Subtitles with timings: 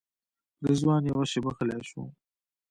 [0.67, 2.03] رضوان یوه شېبه غلی شو.